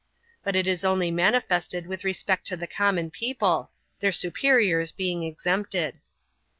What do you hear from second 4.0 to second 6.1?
superiors being exempted.